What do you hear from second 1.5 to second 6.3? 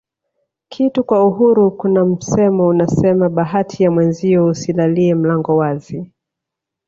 Kuna msemo unasema bahati ya mwenzio usilalie mlango wazi